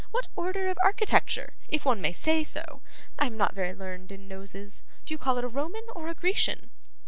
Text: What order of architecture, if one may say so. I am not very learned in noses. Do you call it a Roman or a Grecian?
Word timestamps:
What 0.09 0.25
order 0.35 0.67
of 0.67 0.79
architecture, 0.83 1.53
if 1.69 1.85
one 1.85 2.01
may 2.01 2.11
say 2.11 2.43
so. 2.43 2.81
I 3.19 3.27
am 3.27 3.37
not 3.37 3.53
very 3.53 3.75
learned 3.75 4.11
in 4.11 4.27
noses. 4.27 4.83
Do 5.05 5.13
you 5.13 5.19
call 5.19 5.37
it 5.37 5.43
a 5.43 5.47
Roman 5.47 5.85
or 5.93 6.07
a 6.07 6.15
Grecian? 6.15 6.71